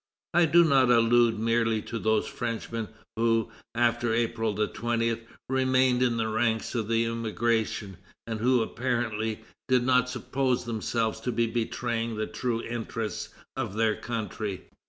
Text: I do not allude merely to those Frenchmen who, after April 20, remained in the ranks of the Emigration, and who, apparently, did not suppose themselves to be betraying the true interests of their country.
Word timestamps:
I 0.33 0.45
do 0.47 0.63
not 0.63 0.89
allude 0.89 1.37
merely 1.37 1.79
to 1.83 1.99
those 1.99 2.25
Frenchmen 2.25 2.87
who, 3.17 3.51
after 3.75 4.11
April 4.15 4.55
20, 4.55 5.19
remained 5.47 6.01
in 6.01 6.17
the 6.17 6.27
ranks 6.27 6.73
of 6.73 6.87
the 6.87 7.05
Emigration, 7.05 7.97
and 8.25 8.39
who, 8.39 8.63
apparently, 8.63 9.41
did 9.67 9.83
not 9.83 10.09
suppose 10.09 10.65
themselves 10.65 11.19
to 11.21 11.31
be 11.31 11.45
betraying 11.45 12.15
the 12.17 12.25
true 12.25 12.63
interests 12.63 13.29
of 13.55 13.75
their 13.75 13.95
country. 13.95 14.63